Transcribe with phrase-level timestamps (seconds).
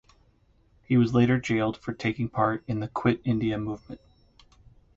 [0.81, 4.01] He was later jailed for taking part in the Quit India Movement.